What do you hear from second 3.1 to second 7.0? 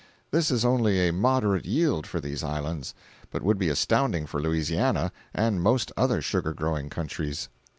but would be astounding for Louisiana and most other sugar growing